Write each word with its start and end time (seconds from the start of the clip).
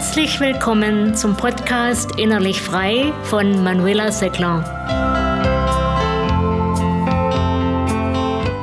Herzlich 0.00 0.40
willkommen 0.40 1.14
zum 1.14 1.36
Podcast 1.36 2.18
Innerlich 2.18 2.62
Frei 2.62 3.12
von 3.24 3.62
Manuela 3.62 4.10
Seckler. 4.10 4.64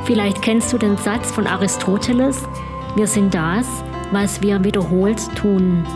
Vielleicht 0.04 0.42
kennst 0.42 0.72
du 0.72 0.78
den 0.78 0.96
Satz 0.96 1.30
von 1.30 1.46
Aristoteles, 1.46 2.42
wir 2.96 3.06
sind 3.06 3.34
das, 3.34 3.68
was 4.10 4.42
wir 4.42 4.64
wiederholt 4.64 5.32
tun. 5.36 5.86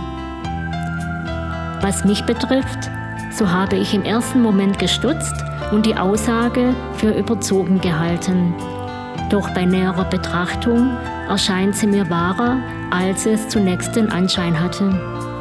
Was 1.81 2.05
mich 2.05 2.25
betrifft, 2.25 2.89
so 3.33 3.51
habe 3.51 3.75
ich 3.75 3.95
im 3.95 4.05
ersten 4.05 4.43
Moment 4.43 4.79
gestutzt 4.79 5.35
und 5.73 5.87
die 5.87 5.97
Aussage 5.97 6.73
für 6.99 7.11
überzogen 7.11 7.81
gehalten. 7.81 8.55
Doch 9.29 9.51
bei 9.55 9.65
näherer 9.65 10.05
Betrachtung 10.05 10.97
erscheint 11.29 11.75
sie 11.75 11.89
mir 11.89 12.09
wahrer, 12.09 12.59
als 12.93 13.27
es 13.27 13.49
zunächst 13.49 13.97
den 13.97 14.09
Anschein 14.09 14.61
hatte. 14.61 15.32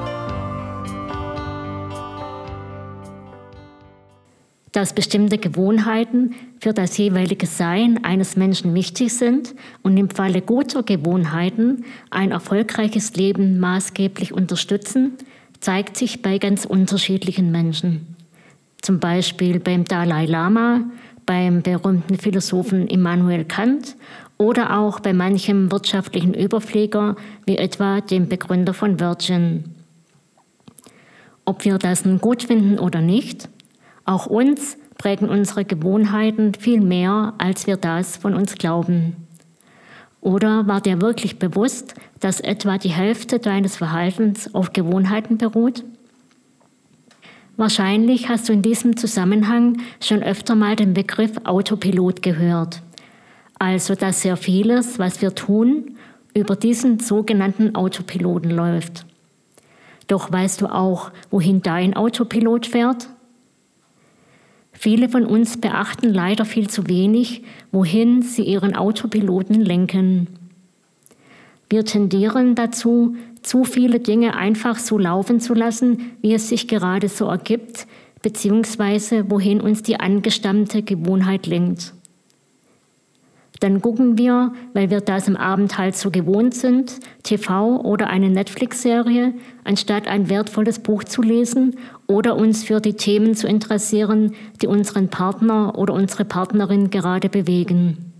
Dass 4.81 4.93
bestimmte 4.93 5.37
Gewohnheiten 5.37 6.33
für 6.59 6.73
das 6.73 6.97
jeweilige 6.97 7.45
Sein 7.45 8.03
eines 8.03 8.35
Menschen 8.35 8.73
wichtig 8.73 9.13
sind 9.13 9.53
und 9.83 9.95
im 9.95 10.09
Falle 10.09 10.41
guter 10.41 10.81
Gewohnheiten 10.81 11.85
ein 12.09 12.31
erfolgreiches 12.31 13.13
Leben 13.13 13.59
maßgeblich 13.59 14.33
unterstützen, 14.33 15.11
zeigt 15.59 15.97
sich 15.97 16.23
bei 16.23 16.39
ganz 16.39 16.65
unterschiedlichen 16.65 17.51
Menschen. 17.51 18.15
Zum 18.81 18.99
Beispiel 18.99 19.59
beim 19.59 19.83
Dalai 19.83 20.25
Lama, 20.25 20.81
beim 21.27 21.61
berühmten 21.61 22.17
Philosophen 22.17 22.87
Immanuel 22.87 23.45
Kant 23.45 23.95
oder 24.39 24.79
auch 24.79 24.99
bei 24.99 25.13
manchem 25.13 25.71
wirtschaftlichen 25.71 26.33
Überflieger, 26.33 27.17
wie 27.45 27.57
etwa 27.57 28.01
dem 28.01 28.27
Begründer 28.27 28.73
von 28.73 28.99
Virgin. 28.99 29.63
Ob 31.45 31.65
wir 31.65 31.77
das 31.77 32.03
nun 32.03 32.19
gut 32.19 32.41
finden 32.41 32.79
oder 32.79 33.01
nicht, 33.01 33.47
auch 34.05 34.25
uns 34.25 34.77
prägen 34.97 35.29
unsere 35.29 35.65
Gewohnheiten 35.65 36.53
viel 36.53 36.81
mehr, 36.81 37.33
als 37.37 37.67
wir 37.67 37.77
das 37.77 38.17
von 38.17 38.35
uns 38.35 38.55
glauben. 38.55 39.15
Oder 40.21 40.67
war 40.67 40.81
dir 40.81 41.01
wirklich 41.01 41.39
bewusst, 41.39 41.95
dass 42.19 42.39
etwa 42.39 42.77
die 42.77 42.89
Hälfte 42.89 43.39
deines 43.39 43.75
Verhaltens 43.77 44.53
auf 44.53 44.73
Gewohnheiten 44.73 45.37
beruht? 45.37 45.83
Wahrscheinlich 47.57 48.29
hast 48.29 48.47
du 48.47 48.53
in 48.53 48.61
diesem 48.61 48.97
Zusammenhang 48.97 49.77
schon 49.99 50.23
öfter 50.23 50.55
mal 50.55 50.75
den 50.75 50.93
Begriff 50.93 51.31
Autopilot 51.43 52.21
gehört. 52.21 52.81
Also, 53.59 53.95
dass 53.95 54.21
sehr 54.21 54.37
vieles, 54.37 54.99
was 54.99 55.21
wir 55.21 55.35
tun, 55.35 55.97
über 56.33 56.55
diesen 56.55 56.99
sogenannten 56.99 57.75
Autopiloten 57.75 58.51
läuft. 58.51 59.05
Doch 60.07 60.31
weißt 60.31 60.61
du 60.61 60.67
auch, 60.67 61.11
wohin 61.29 61.61
dein 61.61 61.95
Autopilot 61.95 62.65
fährt? 62.65 63.09
Viele 64.83 65.09
von 65.09 65.27
uns 65.27 65.61
beachten 65.61 66.11
leider 66.11 66.43
viel 66.43 66.67
zu 66.67 66.87
wenig, 66.87 67.43
wohin 67.71 68.23
sie 68.23 68.41
ihren 68.41 68.75
Autopiloten 68.75 69.61
lenken. 69.61 70.25
Wir 71.69 71.85
tendieren 71.85 72.55
dazu, 72.55 73.15
zu 73.43 73.63
viele 73.63 73.99
Dinge 73.99 74.35
einfach 74.35 74.79
so 74.79 74.97
laufen 74.97 75.39
zu 75.39 75.53
lassen, 75.53 76.13
wie 76.21 76.33
es 76.33 76.49
sich 76.49 76.67
gerade 76.67 77.09
so 77.09 77.27
ergibt, 77.27 77.85
beziehungsweise 78.23 79.29
wohin 79.29 79.61
uns 79.61 79.83
die 79.83 79.99
angestammte 79.99 80.81
Gewohnheit 80.81 81.45
lenkt. 81.45 81.93
Dann 83.61 83.79
gucken 83.79 84.17
wir, 84.17 84.53
weil 84.73 84.89
wir 84.89 85.01
das 85.01 85.27
im 85.27 85.37
Abend 85.37 85.77
halt 85.77 85.95
so 85.95 86.09
gewohnt 86.09 86.55
sind, 86.55 86.99
TV 87.21 87.79
oder 87.81 88.07
eine 88.07 88.31
Netflix-Serie, 88.31 89.35
anstatt 89.63 90.07
ein 90.07 90.29
wertvolles 90.29 90.79
Buch 90.79 91.03
zu 91.03 91.21
lesen 91.21 91.75
oder 92.07 92.37
uns 92.37 92.63
für 92.63 92.81
die 92.81 92.95
Themen 92.95 93.35
zu 93.35 93.47
interessieren, 93.47 94.33
die 94.63 94.67
unseren 94.67 95.09
Partner 95.09 95.77
oder 95.77 95.93
unsere 95.93 96.25
Partnerin 96.25 96.89
gerade 96.89 97.29
bewegen. 97.29 98.11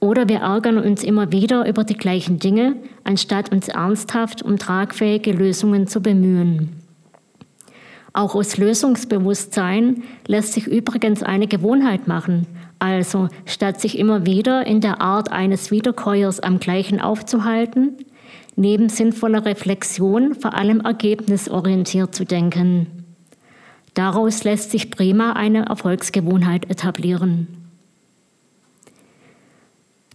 Oder 0.00 0.28
wir 0.28 0.38
ärgern 0.38 0.78
uns 0.78 1.04
immer 1.04 1.30
wieder 1.30 1.68
über 1.68 1.84
die 1.84 1.96
gleichen 1.96 2.40
Dinge, 2.40 2.74
anstatt 3.04 3.52
uns 3.52 3.68
ernsthaft 3.68 4.42
um 4.42 4.58
tragfähige 4.58 5.30
Lösungen 5.30 5.86
zu 5.86 6.00
bemühen. 6.00 6.81
Auch 8.12 8.34
aus 8.34 8.58
Lösungsbewusstsein 8.58 10.02
lässt 10.26 10.52
sich 10.52 10.66
übrigens 10.66 11.22
eine 11.22 11.46
Gewohnheit 11.46 12.06
machen– 12.08 12.46
also 12.82 13.28
statt 13.44 13.80
sich 13.80 13.96
immer 13.96 14.26
wieder 14.26 14.66
in 14.66 14.80
der 14.80 15.00
Art 15.00 15.30
eines 15.30 15.70
Wiederkäuers 15.70 16.40
am 16.40 16.58
gleichen 16.58 17.00
aufzuhalten, 17.00 17.96
neben 18.56 18.88
sinnvoller 18.88 19.44
Reflexion 19.44 20.34
vor 20.34 20.54
allem 20.54 20.80
ergebnisorientiert 20.80 22.12
zu 22.12 22.24
denken. 22.24 22.88
Daraus 23.94 24.42
lässt 24.42 24.72
sich 24.72 24.90
prima 24.90 25.34
eine 25.34 25.66
Erfolgsgewohnheit 25.66 26.68
etablieren. 26.68 27.46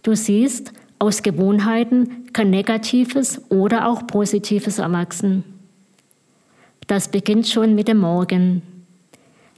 Du 0.02 0.14
siehst, 0.14 0.74
aus 0.98 1.22
Gewohnheiten 1.22 2.26
kann 2.34 2.50
Negatives 2.50 3.40
oder 3.48 3.88
auch 3.88 4.06
Positives 4.06 4.78
erwachsen. 4.78 5.57
Das 6.88 7.08
beginnt 7.08 7.46
schon 7.46 7.74
mit 7.74 7.86
dem 7.86 7.98
Morgen. 7.98 8.62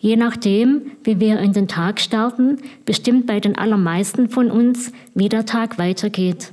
Je 0.01 0.17
nachdem, 0.17 0.91
wie 1.05 1.21
wir 1.21 1.39
in 1.39 1.53
den 1.53 1.69
Tag 1.69 2.01
starten, 2.01 2.59
bestimmt 2.85 3.29
bei 3.29 3.39
den 3.39 3.57
allermeisten 3.57 4.29
von 4.29 4.51
uns, 4.51 4.91
wie 5.15 5.29
der 5.29 5.47
Tag 5.47 5.79
weitergeht. 5.79 6.51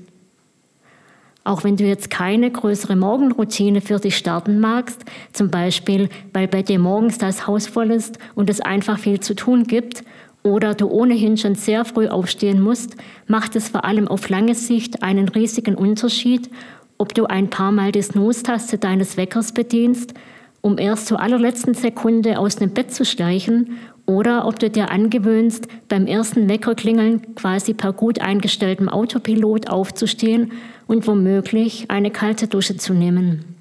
Auch 1.43 1.63
wenn 1.63 1.77
du 1.77 1.85
jetzt 1.85 2.11
keine 2.11 2.51
größere 2.51 2.95
Morgenroutine 2.95 3.81
für 3.81 3.97
dich 3.97 4.17
starten 4.17 4.59
magst, 4.59 5.03
zum 5.33 5.49
Beispiel 5.49 6.09
weil 6.31 6.47
bei 6.47 6.61
dir 6.61 6.77
morgens 6.77 7.17
das 7.17 7.47
Haus 7.47 7.65
voll 7.65 7.89
ist 7.89 8.19
und 8.35 8.47
es 8.47 8.61
einfach 8.61 8.99
viel 8.99 9.19
zu 9.19 9.33
tun 9.33 9.63
gibt, 9.63 10.03
oder 10.43 10.75
du 10.75 10.87
ohnehin 10.89 11.37
schon 11.37 11.55
sehr 11.55 11.85
früh 11.85 12.07
aufstehen 12.07 12.61
musst, 12.61 12.95
macht 13.25 13.55
es 13.55 13.69
vor 13.69 13.83
allem 13.83 14.07
auf 14.07 14.29
lange 14.29 14.53
Sicht 14.53 15.01
einen 15.01 15.27
riesigen 15.27 15.73
Unterschied, 15.73 16.51
ob 16.99 17.15
du 17.15 17.25
ein 17.25 17.49
paar 17.49 17.71
Mal 17.71 17.91
die 17.91 18.03
Snooze-Taste 18.03 18.77
deines 18.77 19.17
Weckers 19.17 19.51
bedienst 19.51 20.13
um 20.61 20.77
erst 20.77 21.07
zur 21.07 21.19
allerletzten 21.19 21.73
Sekunde 21.73 22.39
aus 22.39 22.55
dem 22.55 22.71
Bett 22.71 22.91
zu 22.91 23.05
steigen 23.05 23.77
oder 24.05 24.47
ob 24.47 24.57
du 24.59 24.69
dir 24.69 24.89
angewöhnst, 24.89 25.67
beim 25.89 26.07
ersten 26.07 26.49
Weckerklingeln 26.49 27.35
quasi 27.35 27.73
per 27.73 27.93
gut 27.93 28.19
eingestelltem 28.19 28.89
Autopilot 28.89 29.69
aufzustehen 29.69 30.53
und 30.87 31.05
womöglich 31.07 31.91
eine 31.91 32.09
kalte 32.09 32.47
Dusche 32.47 32.77
zu 32.77 32.93
nehmen. 32.93 33.57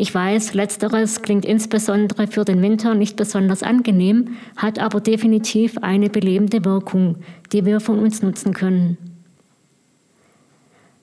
Ich 0.00 0.14
weiß, 0.14 0.54
letzteres 0.54 1.22
klingt 1.22 1.44
insbesondere 1.44 2.28
für 2.28 2.44
den 2.44 2.62
Winter 2.62 2.94
nicht 2.94 3.16
besonders 3.16 3.64
angenehm, 3.64 4.36
hat 4.56 4.78
aber 4.78 5.00
definitiv 5.00 5.76
eine 5.78 6.08
belebende 6.08 6.64
Wirkung, 6.64 7.16
die 7.52 7.66
wir 7.66 7.80
von 7.80 7.98
uns 7.98 8.22
nutzen 8.22 8.54
können. 8.54 8.96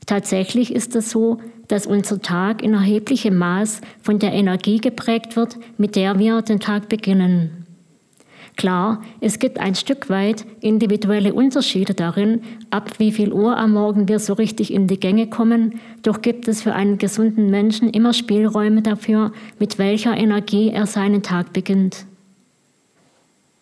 Tatsächlich 0.05 0.73
ist 0.73 0.95
es 0.95 1.09
so, 1.09 1.39
dass 1.67 1.87
unser 1.87 2.21
Tag 2.21 2.61
in 2.61 2.73
erheblichem 2.73 3.37
Maß 3.37 3.81
von 4.01 4.19
der 4.19 4.33
Energie 4.33 4.77
geprägt 4.77 5.35
wird, 5.35 5.57
mit 5.77 5.95
der 5.95 6.19
wir 6.19 6.41
den 6.41 6.59
Tag 6.59 6.89
beginnen. 6.89 7.65
Klar, 8.55 9.01
es 9.19 9.39
gibt 9.39 9.59
ein 9.59 9.75
Stück 9.75 10.09
weit 10.09 10.45
individuelle 10.61 11.33
Unterschiede 11.33 11.93
darin, 11.93 12.41
ab 12.69 12.99
wie 12.99 13.11
viel 13.11 13.33
Uhr 13.33 13.57
am 13.57 13.73
Morgen 13.73 14.07
wir 14.07 14.19
so 14.19 14.33
richtig 14.33 14.71
in 14.71 14.87
die 14.87 14.99
Gänge 14.99 15.27
kommen, 15.27 15.81
doch 16.03 16.21
gibt 16.21 16.47
es 16.47 16.61
für 16.61 16.73
einen 16.73 16.97
gesunden 16.97 17.49
Menschen 17.49 17.89
immer 17.89 18.13
Spielräume 18.13 18.81
dafür, 18.81 19.33
mit 19.59 19.77
welcher 19.77 20.15
Energie 20.15 20.69
er 20.69 20.85
seinen 20.85 21.21
Tag 21.21 21.51
beginnt. 21.51 22.05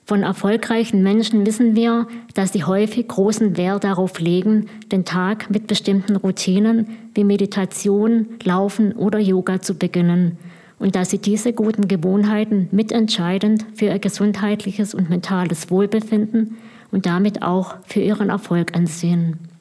Von 0.05 0.23
erfolgreichen 0.23 1.01
Menschen 1.01 1.45
wissen 1.45 1.75
wir, 1.75 2.07
dass 2.33 2.51
sie 2.51 2.65
häufig 2.65 3.07
großen 3.07 3.55
Wert 3.55 3.85
darauf 3.85 4.19
legen, 4.19 4.67
den 4.91 5.05
Tag 5.05 5.49
mit 5.49 5.67
bestimmten 5.67 6.17
Routinen 6.17 6.87
wie 7.15 7.23
Meditation, 7.23 8.27
Laufen 8.43 8.91
oder 8.93 9.19
Yoga 9.19 9.61
zu 9.61 9.75
beginnen 9.75 10.37
und 10.77 10.95
dass 10.95 11.11
sie 11.11 11.19
diese 11.19 11.53
guten 11.53 11.87
Gewohnheiten 11.87 12.67
mitentscheidend 12.71 13.65
für 13.73 13.85
ihr 13.85 13.99
gesundheitliches 13.99 14.93
und 14.93 15.09
mentales 15.09 15.71
Wohlbefinden 15.71 16.57
und 16.91 17.05
damit 17.05 17.41
auch 17.41 17.75
für 17.85 18.01
ihren 18.01 18.29
Erfolg 18.29 18.75
ansehen. 18.75 19.52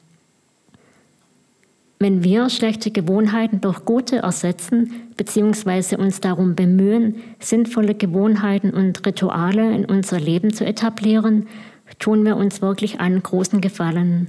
Wenn 2.03 2.21
wir 2.21 2.49
schlechte 2.49 2.91
Gewohnheiten 2.91 3.61
durch 3.61 3.85
gute 3.85 4.17
ersetzen 4.17 4.91
bzw. 5.15 5.95
uns 5.95 6.19
darum 6.19 6.53
bemühen, 6.53 7.15
sinnvolle 7.39 7.95
Gewohnheiten 7.95 8.71
und 8.71 9.05
Rituale 9.05 9.73
in 9.73 9.85
unser 9.85 10.19
Leben 10.19 10.51
zu 10.53 10.65
etablieren, 10.65 11.47
tun 11.99 12.25
wir 12.25 12.35
uns 12.35 12.61
wirklich 12.61 12.99
einen 12.99 13.23
großen 13.23 13.61
Gefallen. 13.61 14.27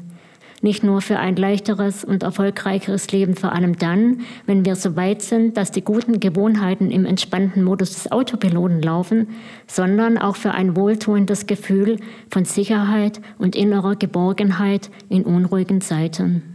Nicht 0.62 0.85
nur 0.85 1.00
für 1.00 1.19
ein 1.19 1.35
leichteres 1.35 2.05
und 2.05 2.23
erfolgreicheres 2.23 3.11
Leben, 3.11 3.35
vor 3.35 3.50
allem 3.50 3.77
dann, 3.77 4.20
wenn 4.47 4.65
wir 4.65 4.77
so 4.77 4.94
weit 4.94 5.23
sind, 5.23 5.56
dass 5.56 5.73
die 5.73 5.82
guten 5.82 6.20
Gewohnheiten 6.20 6.93
im 6.93 7.05
entspannten 7.05 7.65
Modus 7.65 7.94
des 7.94 8.12
Autopiloten 8.12 8.82
laufen, 8.82 9.31
sondern 9.67 10.17
auch 10.17 10.37
für 10.37 10.53
ein 10.53 10.77
wohltuendes 10.77 11.47
Gefühl 11.47 11.97
von 12.31 12.44
Sicherheit 12.44 13.20
und 13.37 13.56
innerer 13.56 13.97
Geborgenheit 13.97 14.91
in 15.09 15.25
unruhigen 15.25 15.81
Zeiten. 15.81 16.54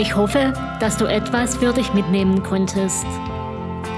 Ich 0.00 0.16
hoffe, 0.16 0.54
dass 0.80 0.96
du 0.96 1.04
etwas 1.04 1.58
für 1.58 1.74
dich 1.74 1.92
mitnehmen 1.92 2.42
konntest. 2.42 3.04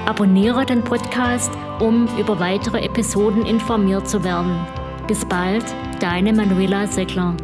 Abonniere 0.05 0.67
den 0.67 0.83
Podcast, 0.83 1.53
um 1.79 2.09
über 2.19 2.41
weitere 2.41 2.81
Episoden 2.81 3.47
informiert 3.47 4.09
zu 4.09 4.25
werden. 4.25 4.67
Bis 5.07 5.25
bald, 5.25 5.65
deine 6.01 6.33
Manuela 6.33 6.89
Seckler. 6.89 7.37